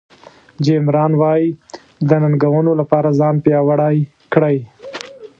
جیم 0.63 0.85
ران 0.95 1.11
وایي 1.21 1.49
د 2.07 2.11
ننګونو 2.23 2.71
لپاره 2.79 3.09
ځان 3.19 3.35
پیاوړی 3.45 3.97
کړئ. 4.33 4.57